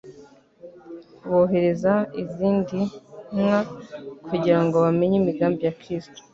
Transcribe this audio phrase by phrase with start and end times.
[1.29, 1.93] bohereza
[2.23, 2.79] izindi
[3.31, 3.59] ntumwa
[4.27, 6.17] kugira ngo bamenye imigambi ya Kristo